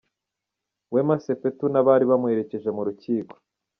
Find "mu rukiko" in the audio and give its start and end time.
2.77-3.35